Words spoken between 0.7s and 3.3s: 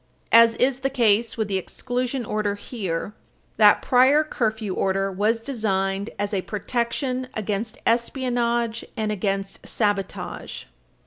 the case with the exclusion order here,